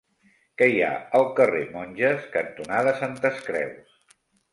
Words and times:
Què 0.59 0.67
hi 0.75 0.79
ha 0.85 0.93
al 1.19 1.25
carrer 1.39 1.61
Monges 1.75 2.25
cantonada 2.37 2.95
Santes 3.03 3.39
Creus? 3.51 3.93